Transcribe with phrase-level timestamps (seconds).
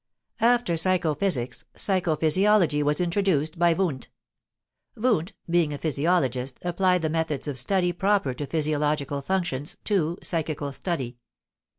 [0.39, 4.07] After psycho physics, psycho physiology was introduced by Wundt.
[4.97, 10.71] Wundt, being a physiologist, applied the methods of study proper to physiological functions to psychical
[10.71, 11.17] study.